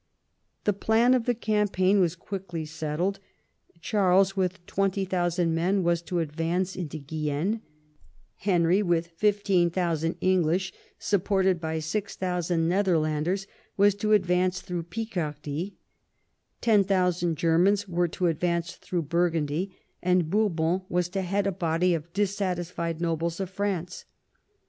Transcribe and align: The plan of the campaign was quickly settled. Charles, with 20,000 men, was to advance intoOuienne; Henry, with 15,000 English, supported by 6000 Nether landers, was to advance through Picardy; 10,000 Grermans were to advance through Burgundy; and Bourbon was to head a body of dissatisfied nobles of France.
The 0.63 0.73
plan 0.73 1.13
of 1.13 1.25
the 1.27 1.35
campaign 1.35 1.99
was 1.99 2.15
quickly 2.15 2.65
settled. 2.65 3.19
Charles, 3.81 4.35
with 4.35 4.65
20,000 4.65 5.53
men, 5.53 5.83
was 5.83 6.01
to 6.01 6.17
advance 6.17 6.75
intoOuienne; 6.75 7.61
Henry, 8.37 8.81
with 8.81 9.09
15,000 9.15 10.15
English, 10.19 10.73
supported 10.97 11.61
by 11.61 11.77
6000 11.77 12.67
Nether 12.67 12.97
landers, 12.97 13.45
was 13.77 13.93
to 13.93 14.13
advance 14.13 14.61
through 14.61 14.81
Picardy; 14.89 15.75
10,000 16.61 17.37
Grermans 17.37 17.87
were 17.87 18.07
to 18.07 18.25
advance 18.25 18.71
through 18.77 19.03
Burgundy; 19.03 19.77
and 20.01 20.31
Bourbon 20.31 20.81
was 20.89 21.09
to 21.09 21.21
head 21.21 21.45
a 21.45 21.51
body 21.51 21.93
of 21.93 22.11
dissatisfied 22.11 23.01
nobles 23.01 23.39
of 23.39 23.51
France. 23.51 24.05